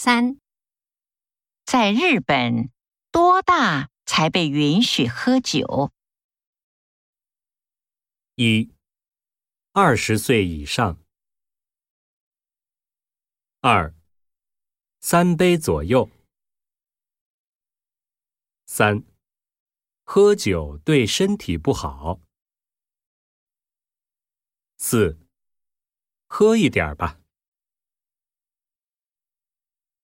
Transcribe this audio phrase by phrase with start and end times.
[0.00, 0.38] 三。
[1.64, 2.70] 在日本
[3.10, 5.92] 多大才被允许喝酒？
[8.36, 8.72] 一。
[9.72, 11.02] 二十岁以上。
[13.58, 13.92] 二。
[15.00, 16.08] 三杯左右。
[18.66, 19.02] 三。
[20.04, 22.20] 喝酒对身体不好。
[24.76, 25.18] 四。
[26.28, 27.20] 喝一点儿吧。